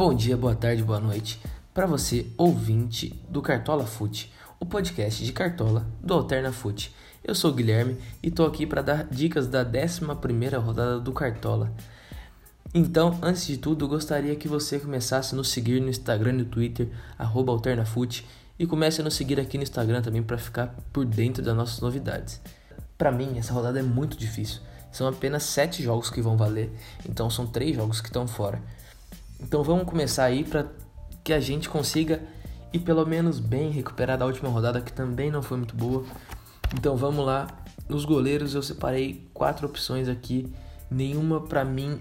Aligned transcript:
Bom 0.00 0.14
dia, 0.14 0.34
boa 0.34 0.54
tarde, 0.54 0.82
boa 0.82 0.98
noite 0.98 1.38
para 1.74 1.84
você, 1.84 2.26
ouvinte 2.38 3.22
do 3.28 3.42
Cartola 3.42 3.84
Fute, 3.84 4.32
o 4.58 4.64
podcast 4.64 5.22
de 5.22 5.30
Cartola 5.30 5.86
do 6.02 6.14
Alterna 6.14 6.50
Fute. 6.52 6.96
Eu 7.22 7.34
sou 7.34 7.50
o 7.50 7.54
Guilherme 7.54 7.98
e 8.22 8.30
tô 8.30 8.46
aqui 8.46 8.66
para 8.66 8.80
dar 8.80 9.04
dicas 9.04 9.46
da 9.46 9.62
11ª 9.62 10.56
rodada 10.58 10.98
do 10.98 11.12
Cartola. 11.12 11.70
Então, 12.72 13.18
antes 13.20 13.46
de 13.46 13.58
tudo, 13.58 13.86
gostaria 13.86 14.34
que 14.36 14.48
você 14.48 14.78
começasse 14.78 15.34
a 15.34 15.36
nos 15.36 15.50
seguir 15.50 15.82
no 15.82 15.90
Instagram 15.90 16.30
e 16.30 16.38
no 16.38 16.44
Twitter, 16.46 16.88
AlternaFute, 17.18 18.26
e 18.58 18.66
comece 18.66 19.02
a 19.02 19.04
nos 19.04 19.12
seguir 19.12 19.38
aqui 19.38 19.58
no 19.58 19.64
Instagram 19.64 20.00
também 20.00 20.22
para 20.22 20.38
ficar 20.38 20.74
por 20.94 21.04
dentro 21.04 21.42
das 21.42 21.54
nossas 21.54 21.78
novidades. 21.80 22.40
Para 22.96 23.12
mim, 23.12 23.36
essa 23.36 23.52
rodada 23.52 23.78
é 23.78 23.82
muito 23.82 24.16
difícil. 24.16 24.62
São 24.90 25.06
apenas 25.06 25.42
7 25.42 25.82
jogos 25.82 26.08
que 26.08 26.22
vão 26.22 26.38
valer, 26.38 26.72
então 27.06 27.28
são 27.28 27.46
3 27.46 27.76
jogos 27.76 28.00
que 28.00 28.08
estão 28.08 28.26
fora. 28.26 28.62
Então 29.42 29.62
vamos 29.62 29.84
começar 29.84 30.24
aí 30.24 30.44
para 30.44 30.66
que 31.24 31.32
a 31.32 31.40
gente 31.40 31.68
consiga 31.68 32.22
ir 32.72 32.80
pelo 32.80 33.04
menos 33.06 33.40
bem 33.40 33.70
recuperar 33.70 34.18
da 34.18 34.26
última 34.26 34.48
rodada 34.48 34.80
que 34.80 34.92
também 34.92 35.30
não 35.30 35.42
foi 35.42 35.58
muito 35.58 35.74
boa. 35.74 36.04
Então 36.74 36.96
vamos 36.96 37.24
lá. 37.24 37.46
Nos 37.88 38.04
goleiros 38.04 38.54
eu 38.54 38.62
separei 38.62 39.28
quatro 39.34 39.66
opções 39.66 40.08
aqui. 40.08 40.52
Nenhuma 40.90 41.40
para 41.40 41.64
mim 41.64 42.00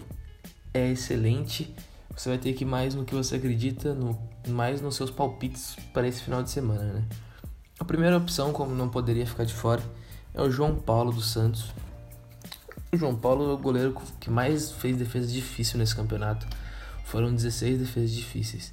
é 0.73 0.91
excelente. 0.91 1.73
Você 2.15 2.29
vai 2.29 2.37
ter 2.37 2.53
que 2.53 2.63
ir 2.63 2.67
mais 2.67 2.93
no 2.93 3.05
que 3.05 3.15
você 3.15 3.37
acredita, 3.37 3.93
no, 3.93 4.19
mais 4.47 4.81
nos 4.81 4.95
seus 4.95 5.09
palpites 5.09 5.77
para 5.93 6.07
esse 6.07 6.21
final 6.21 6.43
de 6.43 6.49
semana, 6.49 6.83
né? 6.83 7.03
A 7.79 7.85
primeira 7.85 8.17
opção, 8.17 8.51
como 8.51 8.75
não 8.75 8.89
poderia 8.89 9.25
ficar 9.25 9.45
de 9.45 9.53
fora, 9.53 9.81
é 10.33 10.41
o 10.41 10.51
João 10.51 10.75
Paulo 10.75 11.13
dos 11.13 11.31
Santos. 11.31 11.71
O 12.91 12.97
João 12.97 13.15
Paulo 13.15 13.49
é 13.49 13.53
o 13.53 13.57
goleiro 13.57 13.95
que 14.19 14.29
mais 14.29 14.71
fez 14.71 14.97
defesa 14.97 15.31
difícil 15.31 15.79
nesse 15.79 15.95
campeonato. 15.95 16.45
Foram 17.09 17.33
16 17.33 17.79
defesas 17.79 18.11
difíceis. 18.11 18.71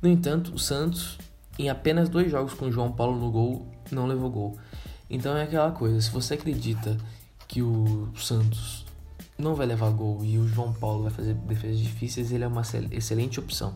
No 0.00 0.08
entanto, 0.08 0.54
o 0.54 0.58
Santos, 0.58 1.18
em 1.58 1.68
apenas 1.68 2.08
dois 2.08 2.30
jogos 2.30 2.54
com 2.54 2.64
o 2.64 2.72
João 2.72 2.90
Paulo 2.90 3.18
no 3.20 3.30
gol, 3.30 3.66
não 3.92 4.06
levou 4.06 4.30
gol. 4.30 4.58
Então 5.10 5.36
é 5.36 5.42
aquela 5.42 5.70
coisa, 5.70 6.00
se 6.00 6.10
você 6.10 6.32
acredita 6.32 6.96
que 7.46 7.60
o 7.60 8.08
Santos 8.16 8.86
não 9.36 9.54
vai 9.54 9.66
levar 9.66 9.90
gol 9.90 10.24
e 10.24 10.38
o 10.38 10.48
João 10.48 10.72
Paulo 10.72 11.02
vai 11.02 11.12
fazer 11.12 11.34
defesas 11.34 11.78
difíceis, 11.78 12.32
ele 12.32 12.44
é 12.44 12.46
uma 12.46 12.62
excelente 12.90 13.38
opção. 13.38 13.74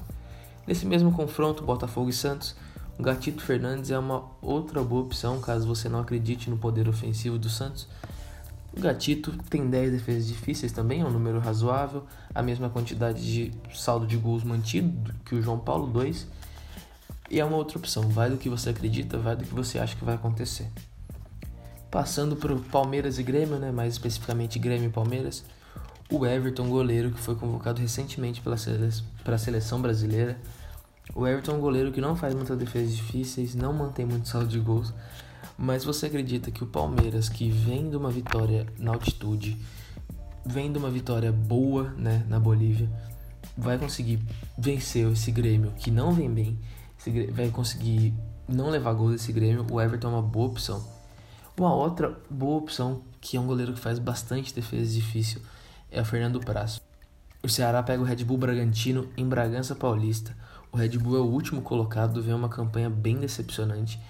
Nesse 0.66 0.86
mesmo 0.86 1.12
confronto, 1.12 1.62
Botafogo 1.62 2.08
e 2.08 2.14
Santos, 2.14 2.56
o 2.98 3.02
Gatito 3.02 3.42
Fernandes 3.42 3.90
é 3.90 3.98
uma 3.98 4.24
outra 4.40 4.82
boa 4.82 5.02
opção 5.02 5.38
caso 5.38 5.66
você 5.66 5.86
não 5.86 6.00
acredite 6.00 6.48
no 6.48 6.56
poder 6.56 6.88
ofensivo 6.88 7.38
do 7.38 7.50
Santos. 7.50 7.86
O 8.78 8.80
Gatito 8.80 9.32
tem 9.50 9.68
10 9.68 9.90
defesas 9.90 10.28
difíceis 10.28 10.70
também, 10.70 11.00
é 11.00 11.04
um 11.04 11.10
número 11.10 11.40
razoável, 11.40 12.04
a 12.32 12.40
mesma 12.40 12.70
quantidade 12.70 13.20
de 13.20 13.52
saldo 13.74 14.06
de 14.06 14.16
gols 14.16 14.44
mantido 14.44 15.12
que 15.24 15.34
o 15.34 15.42
João 15.42 15.58
Paulo, 15.58 15.88
2. 15.88 16.28
E 17.28 17.40
é 17.40 17.44
uma 17.44 17.56
outra 17.56 17.76
opção, 17.76 18.08
vai 18.08 18.30
do 18.30 18.36
que 18.36 18.48
você 18.48 18.70
acredita, 18.70 19.18
vai 19.18 19.34
do 19.34 19.42
que 19.42 19.52
você 19.52 19.80
acha 19.80 19.96
que 19.96 20.04
vai 20.04 20.14
acontecer. 20.14 20.68
Passando 21.90 22.36
para 22.36 22.52
o 22.52 22.60
Palmeiras 22.60 23.18
e 23.18 23.24
Grêmio, 23.24 23.58
né, 23.58 23.72
mais 23.72 23.94
especificamente 23.94 24.60
Grêmio 24.60 24.88
e 24.88 24.92
Palmeiras, 24.92 25.44
o 26.08 26.24
Everton, 26.24 26.68
goleiro 26.68 27.10
que 27.10 27.18
foi 27.18 27.34
convocado 27.34 27.80
recentemente 27.80 28.40
pela 28.40 28.56
para 29.24 29.34
a 29.34 29.38
seleção 29.38 29.82
brasileira. 29.82 30.38
O 31.16 31.26
Everton 31.26 31.58
goleiro 31.58 31.90
que 31.90 32.00
não 32.00 32.14
faz 32.14 32.32
muitas 32.32 32.56
defesas 32.56 32.94
difíceis, 32.94 33.56
não 33.56 33.72
mantém 33.72 34.06
muito 34.06 34.28
saldo 34.28 34.46
de 34.46 34.60
gols, 34.60 34.94
mas 35.58 35.84
você 35.84 36.06
acredita 36.06 36.52
que 36.52 36.62
o 36.62 36.66
Palmeiras, 36.68 37.28
que 37.28 37.50
vem 37.50 37.90
de 37.90 37.96
uma 37.96 38.12
vitória 38.12 38.64
na 38.78 38.92
altitude, 38.92 39.58
vem 40.46 40.70
de 40.70 40.78
uma 40.78 40.88
vitória 40.88 41.32
boa 41.32 41.90
né, 41.98 42.24
na 42.28 42.38
Bolívia, 42.38 42.88
vai 43.56 43.76
conseguir 43.76 44.20
vencer 44.56 45.10
esse 45.10 45.32
Grêmio 45.32 45.72
que 45.72 45.90
não 45.90 46.12
vem 46.12 46.30
bem, 46.30 46.58
vai 47.32 47.48
conseguir 47.50 48.14
não 48.47 48.70
levar 48.70 48.92
gol 48.92 49.10
desse 49.10 49.32
Grêmio, 49.32 49.66
o 49.68 49.80
Everton 49.80 50.06
é 50.06 50.10
uma 50.12 50.22
boa 50.22 50.47
opção. 50.47 50.82
Uma 51.58 51.74
outra 51.74 52.16
boa 52.30 52.58
opção, 52.58 53.02
que 53.20 53.36
é 53.36 53.41
um 53.41 53.47
goleiro 53.47 53.72
que 53.72 53.80
faz 53.80 53.98
bastante 53.98 54.54
defesa 54.54 54.94
difícil, 54.94 55.42
é 55.91 56.00
o 56.00 56.04
Fernando 56.04 56.38
Prazo. 56.38 56.80
O 57.42 57.48
Ceará 57.48 57.82
pega 57.82 58.00
o 58.00 58.04
Red 58.04 58.24
Bull 58.24 58.38
Bragantino 58.38 59.08
em 59.16 59.28
Bragança 59.28 59.74
Paulista. 59.74 60.36
O 60.70 60.76
Red 60.76 60.91
Bull 60.98 61.16
é 61.16 61.20
o 61.20 61.26
último 61.26 61.62
colocado, 61.62 62.22
vem 62.22 62.34
uma 62.34 62.48
campanha 62.48 62.88
bem 62.88 63.16
decepcionante. 63.16 64.00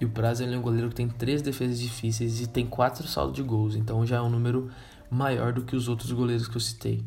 E 0.00 0.04
o 0.04 0.10
Prazo 0.10 0.44
é 0.44 0.46
um 0.56 0.60
goleiro 0.60 0.88
que 0.90 0.94
tem 0.94 1.08
três 1.08 1.40
defesas 1.40 1.78
difíceis 1.78 2.40
e 2.40 2.46
tem 2.46 2.66
quatro 2.66 3.06
saldos 3.08 3.34
de 3.34 3.42
gols, 3.42 3.74
então 3.74 4.04
já 4.04 4.16
é 4.16 4.20
um 4.20 4.28
número 4.28 4.70
maior 5.10 5.52
do 5.52 5.62
que 5.62 5.74
os 5.74 5.88
outros 5.88 6.12
goleiros 6.12 6.46
que 6.46 6.56
eu 6.56 6.60
citei. 6.60 7.02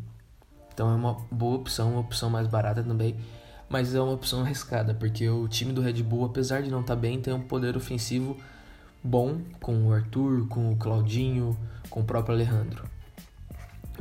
Então 0.73 0.89
é 0.89 0.95
uma 0.95 1.13
boa 1.29 1.57
opção, 1.57 1.91
uma 1.91 1.99
opção 1.99 2.29
mais 2.29 2.47
barata 2.47 2.81
também, 2.81 3.15
mas 3.69 3.93
é 3.93 4.01
uma 4.01 4.13
opção 4.13 4.41
arriscada, 4.41 4.93
porque 4.93 5.29
o 5.29 5.47
time 5.47 5.71
do 5.71 5.81
Red 5.81 6.01
Bull, 6.01 6.25
apesar 6.25 6.63
de 6.63 6.71
não 6.71 6.81
estar 6.81 6.95
tá 6.95 6.99
bem, 6.99 7.21
tem 7.21 7.33
um 7.33 7.41
poder 7.41 7.77
ofensivo 7.77 8.37
bom 9.03 9.41
com 9.61 9.87
o 9.87 9.93
Arthur, 9.93 10.47
com 10.47 10.71
o 10.71 10.75
Claudinho, 10.75 11.55
com 11.89 12.01
o 12.01 12.03
próprio 12.03 12.35
Alejandro. 12.35 12.83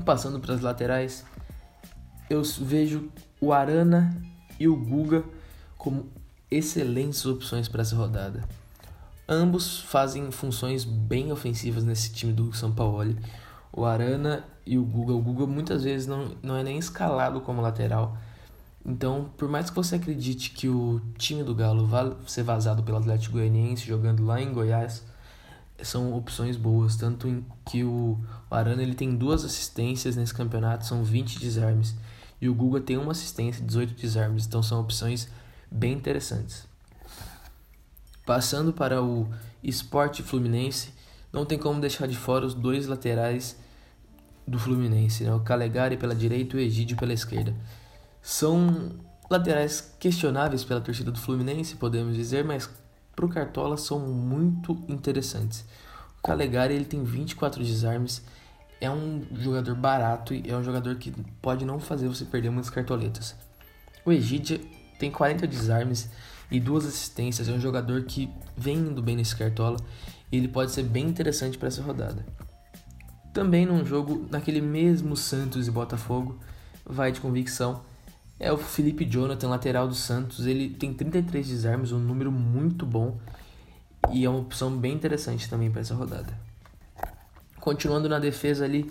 Passando 0.04 0.40
para 0.40 0.54
as 0.54 0.60
laterais, 0.60 1.26
eu 2.30 2.42
vejo 2.42 3.10
o 3.40 3.52
Arana 3.52 4.16
e 4.58 4.66
o 4.66 4.76
Guga 4.76 5.24
como 5.76 6.06
excelentes 6.50 7.24
opções 7.26 7.68
para 7.68 7.82
essa 7.82 7.96
rodada. 7.96 8.44
Ambos 9.28 9.80
fazem 9.80 10.30
funções 10.30 10.84
bem 10.84 11.30
ofensivas 11.30 11.84
nesse 11.84 12.12
time 12.12 12.32
do 12.32 12.52
São 12.52 12.72
Paulo. 12.72 13.14
O 13.72 13.84
Arana 13.84 14.44
e 14.64 14.78
o 14.78 14.84
Guga. 14.84 15.12
O 15.12 15.20
Guga 15.20 15.46
muitas 15.46 15.84
vezes 15.84 16.06
não, 16.06 16.34
não 16.42 16.56
é 16.56 16.62
nem 16.62 16.78
escalado 16.78 17.40
como 17.42 17.60
lateral, 17.60 18.16
então, 18.88 19.30
por 19.36 19.48
mais 19.50 19.68
que 19.68 19.76
você 19.76 19.96
acredite 19.96 20.50
que 20.50 20.66
o 20.66 21.00
time 21.18 21.42
do 21.42 21.54
Galo 21.54 21.86
vai 21.86 22.10
ser 22.26 22.42
vazado 22.42 22.82
pelo 22.82 22.96
Atlético 22.96 23.34
Goianiense 23.34 23.86
jogando 23.86 24.24
lá 24.24 24.40
em 24.40 24.50
Goiás, 24.50 25.04
são 25.82 26.14
opções 26.14 26.56
boas, 26.56 26.96
tanto 26.96 27.28
em 27.28 27.44
que 27.66 27.84
o 27.84 28.18
Arana 28.50 28.82
ele 28.82 28.94
tem 28.94 29.14
duas 29.14 29.44
assistências 29.44 30.16
nesse 30.16 30.32
campeonato, 30.32 30.86
são 30.86 31.04
20 31.04 31.38
desarmes, 31.38 31.94
e 32.40 32.48
o 32.48 32.54
Guga 32.54 32.80
tem 32.80 32.96
uma 32.96 33.12
assistência, 33.12 33.62
18 33.62 33.92
desarmes, 33.94 34.46
então 34.46 34.62
são 34.62 34.80
opções 34.80 35.28
bem 35.70 35.92
interessantes. 35.92 36.66
Passando 38.28 38.74
para 38.74 39.02
o 39.02 39.26
Esporte 39.64 40.22
Fluminense, 40.22 40.92
não 41.32 41.46
tem 41.46 41.58
como 41.58 41.80
deixar 41.80 42.06
de 42.06 42.14
fora 42.14 42.44
os 42.44 42.52
dois 42.52 42.86
laterais 42.86 43.56
do 44.46 44.58
Fluminense, 44.58 45.24
né? 45.24 45.32
o 45.32 45.40
Calegari 45.40 45.96
pela 45.96 46.14
direita 46.14 46.54
e 46.54 46.60
o 46.60 46.62
Egídio 46.62 46.94
pela 46.94 47.14
esquerda. 47.14 47.56
São 48.20 48.90
laterais 49.30 49.94
questionáveis 49.98 50.62
pela 50.62 50.78
torcida 50.78 51.10
do 51.10 51.18
Fluminense, 51.18 51.76
podemos 51.76 52.14
dizer, 52.14 52.44
mas 52.44 52.68
para 53.16 53.24
o 53.24 53.30
Cartola 53.30 53.78
são 53.78 53.98
muito 53.98 54.78
interessantes. 54.88 55.64
O 56.18 56.22
Calegari 56.26 56.74
ele 56.74 56.84
tem 56.84 57.02
24 57.02 57.64
desarmes, 57.64 58.22
é 58.78 58.90
um 58.90 59.22
jogador 59.36 59.74
barato 59.74 60.34
e 60.34 60.50
é 60.50 60.54
um 60.54 60.62
jogador 60.62 60.96
que 60.96 61.12
pode 61.40 61.64
não 61.64 61.80
fazer 61.80 62.06
você 62.08 62.26
perder 62.26 62.50
muitas 62.50 62.68
cartoletas. 62.68 63.34
O 64.04 64.12
Egidia 64.12 64.60
tem 64.98 65.10
40 65.10 65.46
desarmes 65.46 66.10
e 66.50 66.58
duas 66.58 66.86
assistências, 66.86 67.48
é 67.48 67.52
um 67.52 67.60
jogador 67.60 68.02
que 68.04 68.30
vem 68.56 68.76
indo 68.76 69.02
bem 69.02 69.16
nesse 69.16 69.36
Cartola 69.36 69.76
e 70.32 70.36
ele 70.36 70.48
pode 70.48 70.72
ser 70.72 70.82
bem 70.82 71.06
interessante 71.06 71.58
para 71.58 71.68
essa 71.68 71.82
rodada. 71.82 72.24
Também 73.32 73.66
num 73.66 73.84
jogo 73.84 74.26
naquele 74.30 74.60
mesmo 74.60 75.16
Santos 75.16 75.68
e 75.68 75.70
Botafogo, 75.70 76.38
vai 76.84 77.12
de 77.12 77.20
convicção 77.20 77.82
é 78.40 78.52
o 78.52 78.56
Felipe 78.56 79.04
Jonathan, 79.04 79.48
lateral 79.48 79.88
do 79.88 79.94
Santos. 79.94 80.46
Ele 80.46 80.70
tem 80.70 80.94
33 80.94 81.46
desarmes, 81.46 81.92
um 81.92 81.98
número 81.98 82.30
muito 82.30 82.86
bom 82.86 83.18
e 84.12 84.24
é 84.24 84.30
uma 84.30 84.38
opção 84.38 84.70
bem 84.76 84.94
interessante 84.94 85.48
também 85.50 85.70
para 85.70 85.80
essa 85.80 85.94
rodada. 85.94 86.32
Continuando 87.60 88.08
na 88.08 88.18
defesa 88.18 88.64
ali, 88.64 88.88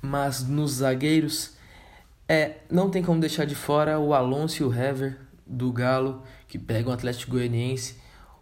mas 0.00 0.42
nos 0.42 0.72
zagueiros, 0.72 1.52
é, 2.28 2.56
não 2.70 2.90
tem 2.90 3.02
como 3.02 3.20
deixar 3.20 3.44
de 3.44 3.54
fora 3.54 3.98
o 3.98 4.14
Alonso 4.14 4.62
e 4.62 4.66
o 4.66 4.72
Hever 4.72 5.18
do 5.46 5.72
Galo, 5.72 6.22
que 6.48 6.58
pegam 6.58 6.90
o 6.90 6.94
Atlético 6.94 7.32
Goianiense. 7.32 7.96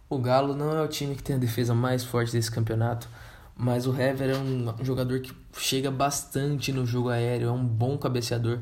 O 0.09 0.17
Galo 0.17 0.55
não 0.55 0.75
é 0.75 0.81
o 0.81 0.87
time 0.87 1.15
que 1.15 1.23
tem 1.23 1.35
a 1.35 1.39
defesa 1.39 1.73
mais 1.73 2.03
forte 2.03 2.31
desse 2.31 2.51
campeonato, 2.51 3.07
mas 3.55 3.87
o 3.87 3.99
Hever 3.99 4.29
é 4.29 4.37
um 4.37 4.83
jogador 4.83 5.19
que 5.19 5.33
chega 5.57 5.89
bastante 5.89 6.71
no 6.71 6.85
jogo 6.85 7.09
aéreo, 7.09 7.49
é 7.49 7.51
um 7.51 7.65
bom 7.65 7.97
cabeceador 7.97 8.59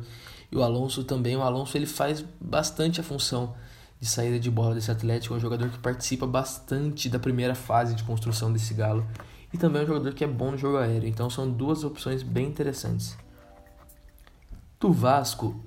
e 0.54 0.56
o 0.56 0.62
Alonso 0.62 1.04
também, 1.04 1.36
o 1.36 1.42
Alonso 1.42 1.75
ele 1.75 1.88
faz 1.88 2.24
bastante 2.40 3.01
a 3.01 3.04
função 3.04 3.56
de 4.00 4.07
saída 4.07 4.40
de 4.40 4.51
bola 4.51 4.75
desse 4.75 4.92
Atlético, 4.92 5.34
é 5.34 5.38
um 5.38 5.40
jogador 5.40 5.68
que 5.69 5.80
participa 5.80 6.28
bastante 6.28 7.10
da 7.10 7.18
primeira 7.18 7.56
fase 7.56 7.95
de 7.95 8.04
construção 8.04 8.54
desse 8.54 8.72
Galo 8.75 9.04
e 9.51 9.57
também 9.57 9.81
é 9.81 9.84
um 9.84 9.88
jogador 9.88 10.13
que 10.13 10.24
é 10.24 10.28
bom 10.28 10.51
no 10.51 10.57
jogo 10.57 10.78
aéreo. 10.78 11.10
Então 11.10 11.28
são 11.28 11.50
duas 11.50 11.84
opções 11.84 12.22
bem 12.22 12.45
interessantes. 12.45 13.18
Do 14.80 14.92
Vasco, 14.92 15.60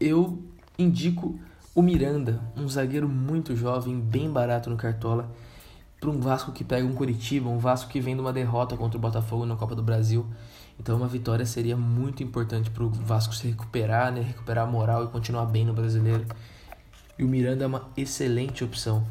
eu 0.00 0.42
indico 0.78 1.38
o 1.74 1.82
Miranda, 1.82 2.40
um 2.56 2.68
zagueiro 2.68 3.08
muito 3.08 3.56
jovem, 3.56 3.98
bem 3.98 4.30
barato 4.30 4.70
no 4.70 4.76
Cartola, 4.76 5.30
para 6.00 6.10
um 6.10 6.20
Vasco 6.20 6.52
que 6.52 6.62
pega 6.62 6.86
um 6.86 6.94
Curitiba, 6.94 7.48
um 7.48 7.58
Vasco 7.58 7.90
que 7.90 8.00
vem 8.00 8.14
de 8.14 8.20
uma 8.20 8.32
derrota 8.32 8.76
contra 8.76 8.98
o 8.98 9.00
Botafogo 9.00 9.44
na 9.46 9.56
Copa 9.56 9.74
do 9.74 9.82
Brasil 9.82 10.26
então 10.78 10.96
uma 10.96 11.06
vitória 11.06 11.46
seria 11.46 11.76
muito 11.76 12.22
importante 12.22 12.70
para 12.70 12.82
o 12.82 12.90
Vasco 12.90 13.34
se 13.34 13.46
recuperar, 13.46 14.12
né? 14.12 14.20
recuperar 14.20 14.66
a 14.66 14.70
moral 14.70 15.04
e 15.04 15.08
continuar 15.08 15.46
bem 15.46 15.64
no 15.64 15.72
brasileiro. 15.72 16.26
e 17.18 17.24
o 17.24 17.28
Miranda 17.28 17.64
é 17.64 17.66
uma 17.66 17.88
excelente 17.96 18.64
opção. 18.64 19.06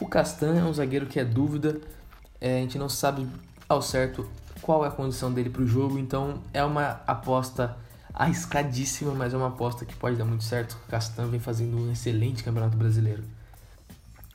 O 0.00 0.06
Castan 0.08 0.56
é 0.56 0.64
um 0.64 0.72
zagueiro 0.72 1.06
que 1.06 1.20
é 1.20 1.24
dúvida, 1.24 1.80
é, 2.40 2.58
a 2.58 2.60
gente 2.60 2.78
não 2.78 2.88
sabe 2.88 3.28
ao 3.68 3.82
certo 3.82 4.28
qual 4.62 4.84
é 4.84 4.88
a 4.88 4.90
condição 4.90 5.32
dele 5.32 5.50
para 5.50 5.62
o 5.62 5.66
jogo, 5.66 5.98
então 5.98 6.40
é 6.52 6.64
uma 6.64 7.02
aposta 7.06 7.76
arriscadíssima, 8.14 9.12
mas 9.12 9.34
é 9.34 9.36
uma 9.36 9.48
aposta 9.48 9.84
que 9.84 9.94
pode 9.96 10.16
dar 10.16 10.24
muito 10.24 10.44
certo. 10.44 10.78
O 10.86 10.90
Castan 10.90 11.26
vem 11.26 11.40
fazendo 11.40 11.76
um 11.76 11.90
excelente 11.90 12.44
campeonato 12.44 12.76
brasileiro. 12.76 13.24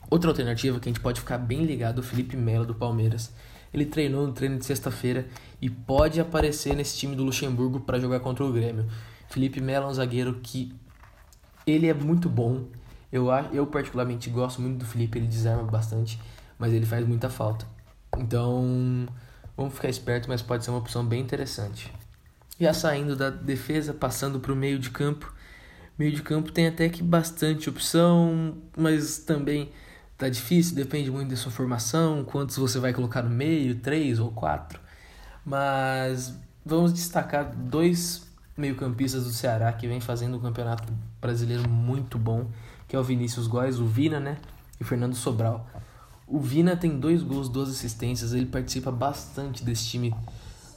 Outra 0.10 0.30
alternativa 0.30 0.80
que 0.80 0.90
a 0.90 0.92
gente 0.92 1.02
pode 1.02 1.22
ficar 1.22 1.38
bem 1.38 1.64
ligado 1.64 1.98
é 1.98 2.00
o 2.02 2.04
Felipe 2.04 2.36
Melo 2.36 2.66
do 2.66 2.76
Palmeiras. 2.76 3.32
Ele 3.74 3.86
treinou 3.86 4.28
no 4.28 4.34
treino 4.34 4.58
de 4.58 4.66
sexta-feira 4.66 5.28
e 5.62 5.70
pode 5.70 6.20
aparecer 6.20 6.76
nesse 6.76 6.98
time 6.98 7.16
do 7.16 7.24
Luxemburgo 7.24 7.80
para 7.80 8.00
jogar 8.00 8.20
contra 8.20 8.44
o 8.44 8.52
Grêmio. 8.52 8.90
Felipe 9.30 9.62
Melo 9.62 9.86
é 9.86 9.90
um 9.90 9.94
zagueiro 9.94 10.40
que 10.42 10.76
ele 11.66 11.88
é 11.88 11.94
muito 11.94 12.28
bom, 12.28 12.66
eu, 13.12 13.28
eu 13.54 13.66
particularmente 13.68 14.30
gosto 14.30 14.62
muito 14.62 14.80
do 14.80 14.86
Felipe, 14.86 15.20
ele 15.20 15.28
desarma 15.28 15.64
bastante, 15.64 16.20
mas 16.58 16.74
ele 16.74 16.86
faz 16.86 17.08
muita 17.08 17.30
falta. 17.30 17.66
Então, 18.18 19.08
vamos 19.56 19.76
ficar 19.76 19.90
esperto, 19.90 20.28
mas 20.28 20.42
pode 20.42 20.64
ser 20.64 20.72
uma 20.72 20.80
opção 20.80 21.06
bem 21.06 21.22
interessante. 21.22 21.92
Já 22.60 22.74
saindo 22.74 23.16
da 23.16 23.30
defesa, 23.30 23.94
passando 23.94 24.40
para 24.40 24.52
o 24.52 24.56
meio 24.56 24.78
de 24.78 24.90
campo. 24.90 25.34
Meio 25.98 26.12
de 26.12 26.22
campo 26.22 26.52
tem 26.52 26.68
até 26.68 26.90
que 26.90 27.02
bastante 27.04 27.70
opção, 27.70 28.58
mas 28.78 29.20
também 29.20 29.72
tá 30.18 30.30
difícil, 30.30 30.76
depende 30.76 31.10
muito 31.10 31.30
da 31.30 31.36
sua 31.36 31.52
formação, 31.52 32.24
quantos 32.24 32.58
você 32.58 32.80
vai 32.80 32.94
colocar 32.94 33.22
no 33.22 33.30
meio, 33.30 33.76
três 33.76 34.20
ou 34.20 34.32
quatro. 34.32 34.80
Mas 35.46 36.34
vamos 36.66 36.94
destacar 36.94 37.54
dois 37.56 38.28
meio-campistas 38.58 39.24
do 39.24 39.32
Ceará 39.32 39.72
que 39.72 39.88
vem 39.88 40.02
fazendo 40.02 40.38
um 40.38 40.42
campeonato 40.42 40.92
brasileiro 41.22 41.70
muito 41.70 42.18
bom 42.18 42.48
que 42.90 42.96
é 42.96 43.00
o 43.00 43.04
Vinícius 43.04 43.46
Góes, 43.46 43.80
o 43.80 43.86
Vina, 43.86 44.20
né? 44.20 44.38
E 44.80 44.84
o 44.84 44.86
Fernando 44.86 45.14
Sobral. 45.14 45.70
O 46.28 46.40
Vina 46.40 46.76
tem 46.76 47.00
dois 47.00 47.22
gols, 47.22 47.48
duas 47.48 47.70
assistências, 47.70 48.34
ele 48.34 48.48
participa 48.48 48.92
bastante 48.92 49.64
desse 49.64 49.86
time 49.86 50.14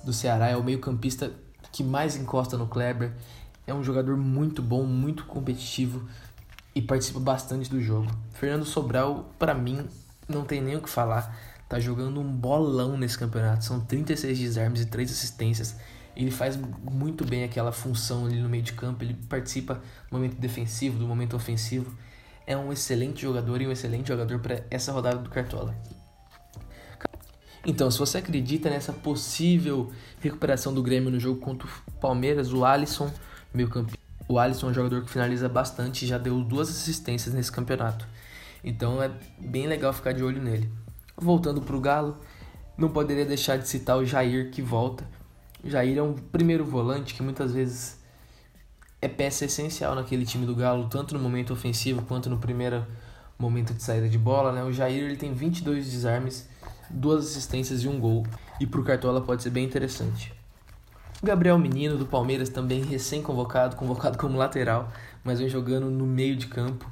do 0.05 0.13
Ceará, 0.13 0.49
é 0.49 0.57
o 0.57 0.63
meio-campista 0.63 1.33
que 1.73 1.83
mais 1.83 2.15
encosta 2.15 2.57
no 2.57 2.69
Kleber. 2.69 3.13
É 3.67 3.73
um 3.73 3.83
jogador 3.83 4.17
muito 4.17 4.63
bom, 4.63 4.85
muito 4.85 5.25
competitivo 5.25 6.07
e 6.75 6.83
participa 6.83 7.19
bastante 7.19 7.71
do 7.71 7.81
jogo. 7.81 8.11
Fernando 8.35 8.65
Sobral, 8.65 9.31
para 9.39 9.55
mim, 9.55 9.89
não 10.29 10.45
tem 10.45 10.61
nem 10.61 10.77
o 10.77 10.83
que 10.83 10.91
falar. 10.91 11.37
Tá 11.69 11.81
jogando 11.81 12.21
um 12.21 12.31
bolão 12.31 12.97
nesse 12.99 13.19
campeonato. 13.19 13.65
São 13.65 13.81
36 13.81 14.39
desarmes 14.39 14.83
e 14.83 14.87
3 14.87 15.11
assistências. 15.11 15.77
Ele 16.15 16.31
faz 16.31 16.57
muito 16.57 17.25
bem 17.25 17.45
aquela 17.45 17.73
função 17.73 18.27
ali 18.27 18.39
no 18.39 18.49
meio 18.49 18.63
de 18.63 18.75
campo, 18.75 19.03
ele 19.03 19.15
participa 19.15 19.77
do 20.11 20.17
momento 20.19 20.37
defensivo, 20.37 20.99
do 20.99 21.07
momento 21.07 21.35
ofensivo. 21.35 21.97
É 22.47 22.55
um 22.55 22.71
excelente 22.71 23.23
jogador 23.23 23.63
e 23.63 23.67
um 23.67 23.73
excelente 23.73 24.09
jogador 24.09 24.39
para 24.41 24.63
essa 24.71 24.93
rodada 24.93 25.19
do 25.19 25.31
Cartola. 25.31 25.75
Então, 27.65 27.91
se 27.91 27.99
você 27.99 28.19
acredita 28.19 28.69
nessa 28.69 28.93
possível 28.93 29.93
recuperação 30.21 30.75
do 30.75 30.83
Grêmio 30.83 31.11
no 31.11 31.21
jogo 31.21 31.41
contra 31.41 31.69
o 31.69 31.93
Palmeiras, 32.01 32.53
o 32.53 32.65
Alisson, 32.65 33.11
meio 33.55 33.69
campo, 33.69 33.93
o 34.29 34.39
Alisson 34.39 34.69
é 34.69 34.71
um 34.71 34.75
jogador 34.75 35.03
que 35.05 35.11
finaliza 35.11 35.49
bastante 35.49 36.05
e 36.05 36.09
já 36.09 36.19
deu 36.19 36.43
duas 36.43 36.69
assistências 36.69 37.35
nesse 37.35 37.53
campeonato. 37.53 38.07
Então 38.65 39.03
é 39.03 39.11
bem 39.39 39.67
legal 39.67 39.93
ficar 39.93 40.13
de 40.13 40.23
olho 40.23 40.43
nele. 40.43 40.71
Voltando 41.17 41.61
para 41.61 41.77
o 41.77 41.81
Galo, 41.81 42.19
não 42.77 42.89
poderia 42.89 43.25
deixar 43.25 43.59
de 43.59 43.69
citar 43.69 43.97
o 43.99 44.05
Jair 44.05 44.51
que 44.51 44.63
volta. 44.63 45.05
Jair 45.65 45.99
é 45.99 46.03
um 46.03 46.15
primeiro 46.15 46.65
volante 46.65 47.15
que 47.15 47.23
muitas 47.23 47.53
vezes 47.53 48.01
é 49.01 49.09
peça 49.09 49.45
essencial 49.45 49.95
naquele 49.95 50.25
time 50.25 50.47
do 50.47 50.55
Galo, 50.55 50.89
tanto 50.89 51.15
no 51.15 51.21
momento 51.21 51.53
ofensivo 51.53 52.03
quanto 52.03 52.31
no 52.31 52.39
primeiro 52.39 52.87
momento 53.39 53.75
de 53.75 53.83
saída 53.83 54.09
de 54.09 54.19
bola. 54.19 54.53
Né? 54.53 54.63
O 54.63 54.73
Jair 54.73 55.05
ele 55.05 55.17
tem 55.17 55.33
22 55.35 55.91
desarmes, 55.91 56.49
duas 56.91 57.27
assistências 57.27 57.83
e 57.83 57.89
um 57.89 57.99
gol, 57.99 58.27
e 58.61 58.67
para 58.67 58.81
o 58.81 58.85
Cartola 58.85 59.21
pode 59.21 59.43
ser 59.43 59.51
bem 59.51 59.65
interessante. 59.65 60.33
Gabriel 61.23 61.57
Menino 61.57 61.97
do 61.97 62.05
Palmeiras 62.05 62.49
também 62.49 62.83
recém-convocado, 62.83 63.77
convocado 63.77 64.19
como 64.19 64.37
lateral, 64.37 64.93
mas 65.23 65.39
vem 65.39 65.49
jogando 65.49 65.89
no 65.89 66.05
meio 66.05 66.35
de 66.35 66.49
campo 66.49 66.91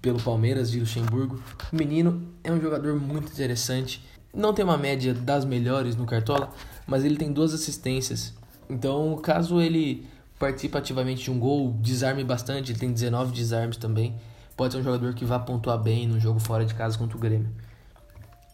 pelo 0.00 0.18
Palmeiras 0.18 0.70
de 0.70 0.80
Luxemburgo. 0.80 1.42
O 1.70 1.76
Menino 1.76 2.26
é 2.42 2.50
um 2.50 2.60
jogador 2.60 2.98
muito 2.98 3.30
interessante, 3.30 4.02
não 4.32 4.54
tem 4.54 4.64
uma 4.64 4.78
média 4.78 5.12
das 5.12 5.44
melhores 5.44 5.94
no 5.94 6.06
Cartola, 6.06 6.50
mas 6.86 7.04
ele 7.04 7.16
tem 7.16 7.32
duas 7.32 7.52
assistências. 7.52 8.32
Então, 8.68 9.18
caso 9.22 9.60
ele 9.60 10.06
participe 10.38 10.78
ativamente 10.78 11.24
de 11.24 11.30
um 11.30 11.38
gol, 11.38 11.76
desarme 11.80 12.24
bastante, 12.24 12.72
ele 12.72 12.78
tem 12.78 12.92
19 12.92 13.32
desarmes 13.32 13.76
também. 13.76 14.14
Pode 14.56 14.72
ser 14.72 14.80
um 14.80 14.82
jogador 14.82 15.12
que 15.12 15.24
vá 15.24 15.38
pontuar 15.38 15.78
bem 15.78 16.06
no 16.06 16.18
jogo 16.18 16.40
fora 16.40 16.64
de 16.64 16.74
casa 16.74 16.96
contra 16.96 17.16
o 17.16 17.20
Grêmio. 17.20 17.50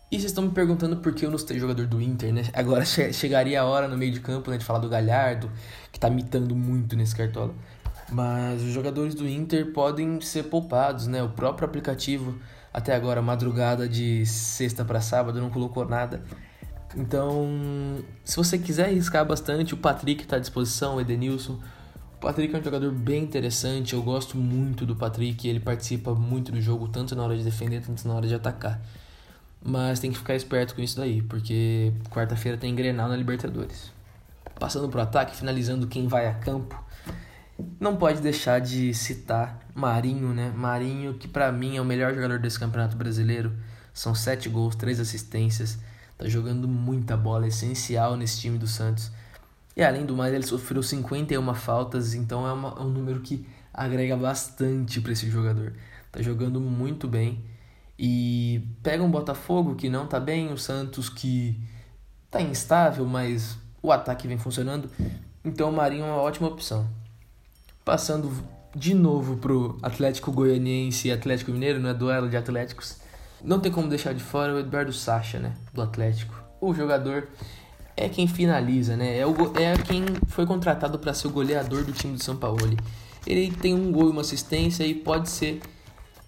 E 0.09 0.21
vocês 0.21 0.31
estão 0.31 0.45
me 0.45 0.51
perguntando 0.51 0.99
por 0.99 1.13
que 1.13 1.27
eu 1.27 1.31
não 1.33 1.39
sei 1.39 1.59
jogador 1.59 1.85
do 1.89 2.01
Inter, 2.01 2.33
né? 2.33 2.45
Agora 2.53 2.85
che 2.85 3.13
chegaria 3.13 3.61
a 3.61 3.65
hora 3.65 3.89
no 3.89 3.99
meio 3.99 4.13
de 4.13 4.21
campo 4.21 4.53
né, 4.53 4.57
de 4.57 4.65
falar 4.65 4.79
do 4.79 4.89
Galhardo, 4.89 5.51
que 5.91 5.99
tá 5.99 6.09
mitando 6.09 6.55
muito 6.55 6.95
nesse 6.95 7.15
cartola. 7.15 7.53
Mas 8.13 8.63
os 8.63 8.71
jogadores 8.71 9.17
do 9.17 9.29
Inter 9.29 9.73
podem 9.73 10.21
ser 10.21 10.45
poupados, 10.45 11.09
né? 11.09 11.25
O 11.25 11.31
próprio 11.31 11.67
aplicativo, 11.67 12.39
até 12.73 12.95
agora, 12.95 13.21
madrugada 13.21 13.89
de 13.89 14.25
sexta 14.27 14.85
para 14.85 15.01
sábado, 15.01 15.41
não 15.41 15.51
colocou 15.51 15.85
nada. 15.85 16.23
Então, 16.97 17.45
se 18.25 18.37
você 18.37 18.57
quiser 18.59 18.87
arriscar 18.87 19.27
bastante, 19.27 19.75
o 19.75 19.77
Patrick 19.77 20.23
está 20.23 20.37
à 20.37 20.39
disposição, 20.39 20.97
o 20.97 21.01
Edenilson. 21.01 21.59
O 22.17 22.21
Patrick 22.21 22.55
é 22.55 22.59
um 22.59 22.63
jogador 22.63 22.93
bem 22.93 23.25
interessante, 23.25 23.95
eu 23.95 24.03
gosto 24.03 24.37
muito 24.39 24.87
do 24.87 24.95
Patrick, 24.95 25.49
ele 25.49 25.61
participa 25.61 26.15
muito 26.15 26.53
do 26.53 26.61
jogo, 26.61 26.87
tanto 26.87 27.17
na 27.17 27.25
hora 27.25 27.37
de 27.37 27.43
defender, 27.43 27.83
tanto 27.83 28.07
na 28.07 28.15
hora 28.15 28.27
de 28.27 28.35
atacar. 28.37 28.81
Mas 29.67 29.99
tem 29.99 30.13
que 30.13 30.19
ficar 30.19 30.35
esperto 30.37 30.75
com 30.75 30.81
isso 30.81 30.97
daí, 30.97 31.23
porque 31.23 31.93
quarta-feira 32.11 32.57
tem 32.57 32.75
Grenal 32.75 33.09
na 33.09 33.17
Libertadores. 33.17 33.91
Passando 34.61 34.89
pro 34.89 35.01
ataque, 35.01 35.37
finalizando 35.37 35.87
quem 35.87 36.07
vai 36.07 36.29
a 36.29 36.35
campo, 36.35 36.81
não 37.81 37.97
pode 37.97 38.21
deixar 38.21 38.61
de 38.61 38.95
citar 38.95 39.59
Marinho, 39.75 40.33
né? 40.33 40.53
Marinho, 40.55 41.15
que 41.15 41.27
para 41.27 41.51
mim 41.51 41.77
é 41.77 41.81
o 41.81 41.85
melhor 41.85 42.15
jogador 42.15 42.39
desse 42.39 42.59
campeonato 42.59 42.97
brasileiro. 42.97 43.53
São 43.93 44.15
sete 44.15 44.49
gols, 44.49 44.77
três 44.77 45.01
assistências 45.01 45.79
Tá 46.19 46.27
jogando 46.27 46.67
muita 46.67 47.15
bola, 47.15 47.45
é 47.45 47.49
essencial 47.49 48.17
nesse 48.17 48.41
time 48.41 48.57
do 48.57 48.67
Santos. 48.67 49.11
E 49.77 49.83
além 49.83 50.07
do 50.07 50.17
mais, 50.17 50.33
ele 50.33 50.47
sofreu 50.47 50.83
51 50.83 51.55
faltas, 51.55 52.15
então 52.15 52.47
é, 52.47 52.53
uma, 52.53 52.69
é 52.71 52.81
um 52.81 52.89
número 52.89 53.21
que 53.21 53.47
agrega 53.73 54.17
bastante 54.17 54.99
para 55.01 55.13
esse 55.13 55.29
jogador. 55.29 55.75
Tá 56.11 56.23
jogando 56.23 56.59
muito 56.59 57.07
bem. 57.07 57.45
E 57.99 58.63
pega 58.83 59.03
um 59.03 59.11
Botafogo 59.11 59.75
que 59.75 59.89
não 59.89 60.07
tá 60.07 60.21
bem, 60.21 60.53
o 60.53 60.59
Santos 60.59 61.09
que 61.09 61.59
tá 62.31 62.41
instável, 62.41 63.07
mas 63.07 63.57
o 63.83 63.91
ataque 63.91 64.29
vem 64.29 64.39
funcionando. 64.39 64.91
Então 65.45 65.71
o 65.71 65.73
Marinho 65.73 66.05
é 66.05 66.09
uma 66.09 66.21
ótima 66.21 66.49
opção. 66.49 66.87
Passando 67.85 68.31
de 68.75 68.93
novo 68.93 69.37
pro 69.37 69.79
Atlético 69.83 70.31
Goianiense 70.31 71.09
e 71.09 71.13
Atlético 71.13 71.51
Mineiro, 71.51 71.81
não 71.81 71.89
é 71.89 71.95
duelo 71.95 72.29
de 72.29 72.37
Atléticos. 72.37 72.99
Não 73.43 73.61
tem 73.61 73.73
como 73.73 73.89
deixar 73.89 74.13
de 74.13 74.23
fora 74.23 74.55
o 74.55 74.59
Eduardo 74.59 74.93
Sacha, 74.93 75.39
né? 75.39 75.55
Do 75.73 75.81
Atlético. 75.81 76.35
O 76.61 76.75
jogador 76.75 77.29
é 77.97 78.09
quem 78.09 78.27
finaliza, 78.27 78.97
né? 78.97 79.19
É, 79.19 79.27
o, 79.27 79.33
é 79.57 79.77
quem 79.79 80.05
foi 80.27 80.45
contratado 80.45 80.99
para 80.99 81.15
ser 81.15 81.29
o 81.29 81.31
goleador 81.31 81.85
do 81.85 81.93
time 81.93 82.15
do 82.15 82.23
São 82.23 82.37
Paulo. 82.37 82.59
Ele 83.27 83.51
tem 83.51 83.73
um 83.73 83.91
gol 83.91 84.09
e 84.09 84.11
uma 84.11 84.21
assistência 84.21 84.85
e 84.85 84.95
pode 84.95 85.31
ser 85.31 85.61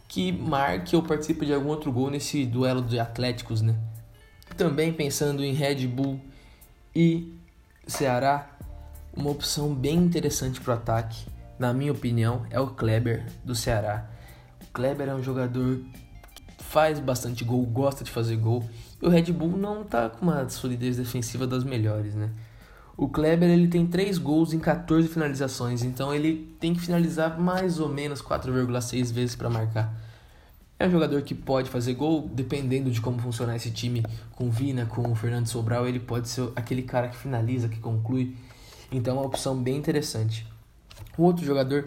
que 0.08 0.32
marque 0.32 0.96
ou 0.96 1.02
participe 1.02 1.44
de 1.44 1.52
algum 1.52 1.68
outro 1.68 1.92
gol 1.92 2.10
nesse 2.10 2.46
duelo 2.46 2.82
de 2.82 2.98
Atléticos, 2.98 3.60
né? 3.60 3.78
Também 4.56 4.92
pensando 4.92 5.44
em 5.44 5.52
Red 5.52 5.86
Bull 5.86 6.18
e 6.96 7.38
Ceará, 7.86 8.50
uma 9.14 9.30
opção 9.30 9.74
bem 9.74 9.96
interessante 9.98 10.60
para 10.60 10.74
o 10.74 10.76
ataque, 10.76 11.26
na 11.58 11.72
minha 11.74 11.92
opinião, 11.92 12.46
é 12.50 12.58
o 12.58 12.68
Kleber 12.68 13.26
do 13.44 13.54
Ceará. 13.54 14.08
O 14.62 14.72
Kleber 14.72 15.08
é 15.08 15.14
um 15.14 15.22
jogador 15.22 15.80
faz 16.58 17.00
bastante 17.00 17.44
gol, 17.44 17.64
gosta 17.64 18.04
de 18.04 18.10
fazer 18.10 18.36
gol. 18.36 18.68
E 19.00 19.06
o 19.06 19.08
Red 19.08 19.32
Bull 19.32 19.56
não 19.56 19.84
tá 19.84 20.08
com 20.08 20.24
uma 20.26 20.48
solidez 20.48 20.96
defensiva 20.96 21.46
das 21.46 21.64
melhores, 21.64 22.14
né? 22.14 22.30
O 22.98 23.08
Kleber 23.08 23.48
ele 23.48 23.68
tem 23.68 23.86
3 23.86 24.18
gols 24.18 24.52
em 24.52 24.58
14 24.58 25.06
finalizações, 25.06 25.84
então 25.84 26.12
ele 26.12 26.52
tem 26.58 26.74
que 26.74 26.80
finalizar 26.80 27.38
mais 27.40 27.78
ou 27.78 27.88
menos 27.88 28.20
4,6 28.20 29.12
vezes 29.12 29.36
para 29.36 29.48
marcar. 29.48 29.94
É 30.80 30.88
um 30.88 30.90
jogador 30.90 31.22
que 31.22 31.32
pode 31.32 31.70
fazer 31.70 31.94
gol, 31.94 32.28
dependendo 32.34 32.90
de 32.90 33.00
como 33.00 33.20
funcionar 33.20 33.54
esse 33.54 33.70
time 33.70 34.04
com 34.32 34.50
Vina, 34.50 34.84
com 34.84 35.12
o 35.12 35.14
Fernando 35.14 35.46
Sobral, 35.46 35.86
ele 35.86 36.00
pode 36.00 36.28
ser 36.28 36.50
aquele 36.56 36.82
cara 36.82 37.06
que 37.06 37.16
finaliza, 37.16 37.68
que 37.68 37.78
conclui. 37.78 38.36
Então 38.90 39.16
é 39.16 39.20
uma 39.20 39.26
opção 39.26 39.56
bem 39.56 39.76
interessante. 39.76 40.44
O 41.16 41.22
outro 41.22 41.46
jogador 41.46 41.86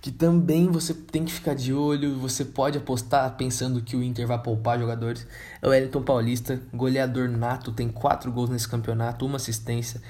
que 0.00 0.10
também 0.10 0.68
você 0.68 0.94
tem 0.94 1.22
que 1.22 1.32
ficar 1.32 1.54
de 1.54 1.74
olho, 1.74 2.18
você 2.18 2.46
pode 2.46 2.78
apostar 2.78 3.36
pensando 3.36 3.82
que 3.82 3.94
o 3.94 4.02
Inter 4.02 4.26
vai 4.26 4.42
poupar 4.42 4.78
jogadores. 4.78 5.26
É 5.60 5.66
o 5.66 5.70
Wellington 5.70 6.02
Paulista, 6.02 6.58
goleador 6.72 7.28
nato, 7.28 7.72
tem 7.72 7.90
quatro 7.90 8.32
gols 8.32 8.48
nesse 8.48 8.66
campeonato, 8.66 9.26
uma 9.26 9.36
assistência. 9.36 10.00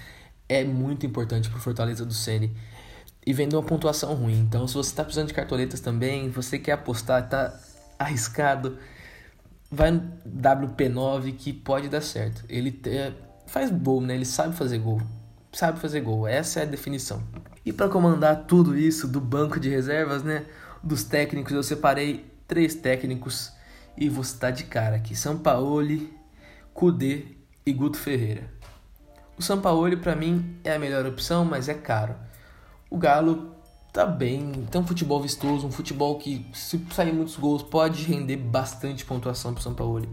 É 0.50 0.64
muito 0.64 1.06
importante 1.06 1.48
para 1.48 1.58
o 1.58 1.60
Fortaleza 1.60 2.04
do 2.04 2.12
Ceni. 2.12 2.52
e 3.24 3.32
vendo 3.32 3.54
uma 3.54 3.62
pontuação 3.62 4.14
ruim. 4.14 4.40
Então, 4.40 4.66
se 4.66 4.74
você 4.74 4.90
está 4.90 5.04
precisando 5.04 5.28
de 5.28 5.34
cartoletas 5.34 5.78
também, 5.78 6.28
você 6.28 6.58
quer 6.58 6.72
apostar, 6.72 7.22
está 7.22 7.56
arriscado, 7.96 8.76
vai 9.70 9.92
no 9.92 10.10
WP9 10.26 11.36
que 11.36 11.52
pode 11.52 11.88
dar 11.88 12.00
certo. 12.00 12.42
Ele 12.48 12.80
é, 12.86 13.12
faz 13.46 13.70
gol, 13.70 14.00
né? 14.00 14.16
Ele 14.16 14.24
sabe 14.24 14.56
fazer 14.56 14.78
gol. 14.78 15.00
Sabe 15.52 15.78
fazer 15.78 16.00
gol. 16.00 16.26
Essa 16.26 16.60
é 16.60 16.62
a 16.64 16.66
definição. 16.66 17.22
E 17.64 17.72
para 17.72 17.88
comandar 17.88 18.46
tudo 18.46 18.76
isso 18.76 19.06
do 19.06 19.20
banco 19.20 19.60
de 19.60 19.68
reservas, 19.68 20.24
né? 20.24 20.46
Dos 20.82 21.04
técnicos, 21.04 21.52
eu 21.52 21.62
separei 21.62 22.26
três 22.48 22.74
técnicos 22.74 23.52
e 23.96 24.08
vou 24.08 24.24
citar 24.24 24.50
de 24.50 24.64
cara 24.64 24.96
aqui: 24.96 25.14
Sampaoli, 25.14 26.12
Kudê 26.74 27.36
e 27.64 27.72
Guto 27.72 27.98
Ferreira. 27.98 28.58
O 29.40 29.42
Sampaoli 29.42 29.96
para 29.96 30.14
mim 30.14 30.58
é 30.62 30.74
a 30.74 30.78
melhor 30.78 31.06
opção, 31.06 31.46
mas 31.46 31.66
é 31.66 31.72
caro. 31.72 32.14
O 32.90 32.98
Galo 32.98 33.56
tá 33.90 34.04
bem, 34.04 34.52
tem 34.70 34.78
um 34.78 34.86
futebol 34.86 35.18
vistoso, 35.18 35.66
um 35.66 35.72
futebol 35.72 36.18
que 36.18 36.46
se 36.52 36.78
sair 36.92 37.10
muitos 37.10 37.38
gols 37.38 37.62
pode 37.62 38.04
render 38.04 38.36
bastante 38.36 39.02
pontuação 39.02 39.54
pro 39.54 39.62
Sampaoli. 39.62 40.10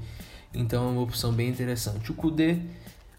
Então 0.54 0.88
é 0.88 0.92
uma 0.92 1.02
opção 1.02 1.34
bem 1.34 1.50
interessante. 1.50 2.10
O 2.10 2.14
Kudê, 2.14 2.62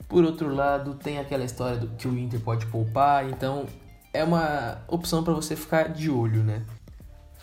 por 0.08 0.24
outro 0.24 0.48
lado, 0.48 0.94
tem 0.94 1.18
aquela 1.18 1.44
história 1.44 1.76
do 1.76 1.88
que 1.88 2.08
o 2.08 2.18
Inter 2.18 2.40
pode 2.40 2.64
poupar, 2.68 3.28
então 3.28 3.66
é 4.10 4.24
uma 4.24 4.78
opção 4.88 5.22
para 5.22 5.34
você 5.34 5.54
ficar 5.54 5.90
de 5.90 6.08
olho, 6.08 6.42
né? 6.42 6.62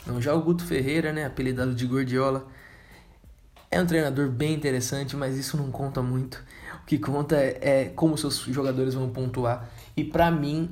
Não, 0.08 0.20
já 0.20 0.34
o 0.34 0.42
Guto 0.42 0.66
Ferreira, 0.66 1.14
né, 1.14 1.24
apelidado 1.24 1.76
de 1.76 1.86
Gordiola, 1.86 2.48
é 3.70 3.80
um 3.80 3.86
treinador 3.86 4.28
bem 4.30 4.56
interessante, 4.56 5.16
mas 5.16 5.38
isso 5.38 5.56
não 5.56 5.70
conta 5.70 6.02
muito. 6.02 6.44
O 6.86 6.88
que 6.88 7.00
conta 7.00 7.36
é, 7.36 7.58
é 7.62 7.86
como 7.96 8.15
seus 8.15 8.38
jogadores 8.42 8.94
vão 8.94 9.10
pontuar. 9.10 9.68
E 9.98 10.04
para 10.04 10.30
mim, 10.30 10.70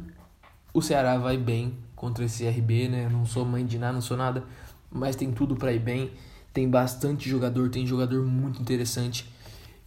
o 0.72 0.79
Ceará 0.79 1.17
vai 1.17 1.38
bem 1.38 1.75
contra 1.96 2.24
esse 2.24 2.48
RB, 2.48 2.88
né? 2.88 3.10
Não 3.12 3.25
sou 3.25 3.43
mãe 3.43 3.65
de 3.65 3.79
nada, 3.79 3.93
não 3.93 4.01
sou 4.01 4.15
nada, 4.15 4.43
mas 4.91 5.15
tem 5.15 5.32
tudo 5.32 5.55
para 5.55 5.74
ir 5.74 5.79
bem. 5.79 6.12
Tem 6.53 6.70
bastante 6.70 7.27
jogador, 7.27 7.67
tem 7.72 7.88
jogador 7.88 8.24
muito 8.24 8.62
interessante. 8.62 9.27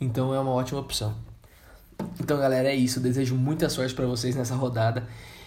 Então 0.01 0.35
é 0.35 0.41
uma 0.41 0.51
ótima 0.51 0.81
opção. 0.81 1.15
Então, 2.19 2.41
galera, 2.41 2.71
é 2.71 2.75
isso. 2.75 2.99
desejo 2.99 3.37
muita 3.37 3.69
sorte 3.69 3.95
para 3.95 4.07
vocês 4.07 4.35
nessa 4.35 4.57
rodada 4.57 5.07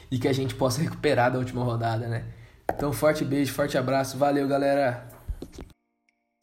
e 0.09 0.17
que 0.17 0.29
a 0.29 0.33
gente 0.33 0.55
possa 0.55 0.81
recuperar 0.81 1.29
da 1.29 1.39
última 1.39 1.61
rodada, 1.61 2.07
né? 2.07 2.23
Então, 2.73 2.93
forte 2.93 3.25
beijo, 3.25 3.51
forte 3.51 3.77
abraço. 3.77 4.17
Valeu, 4.17 4.47
galera! 4.47 5.08